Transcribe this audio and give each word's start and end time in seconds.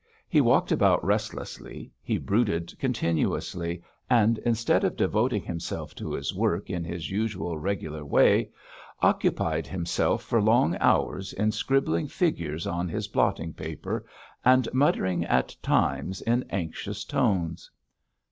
He 0.27 0.41
walked 0.41 0.71
about 0.71 1.05
restlessly, 1.05 1.91
he 2.01 2.17
brooded 2.17 2.73
continuously, 2.79 3.83
and 4.09 4.39
instead 4.39 4.83
of 4.83 4.95
devoting 4.95 5.43
himself 5.43 5.93
to 5.93 6.11
his 6.13 6.33
work 6.33 6.71
in 6.71 6.83
his 6.83 7.11
usual 7.11 7.59
regular 7.59 8.03
way, 8.03 8.49
occupied 9.03 9.67
himself 9.67 10.23
for 10.23 10.41
long 10.41 10.75
hours 10.79 11.33
in 11.33 11.51
scribbling 11.51 12.07
figures 12.07 12.65
on 12.65 12.89
his 12.89 13.07
blotting 13.09 13.53
paper, 13.53 14.03
and 14.43 14.67
muttering 14.73 15.23
at 15.25 15.55
times 15.61 16.21
in 16.23 16.45
anxious 16.49 17.05
tones. 17.05 17.69